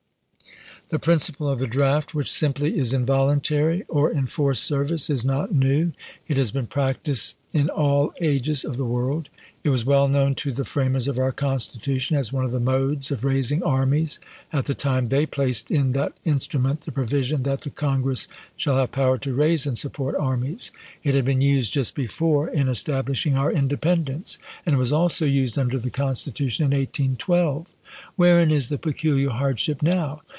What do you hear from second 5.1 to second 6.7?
not new. It has been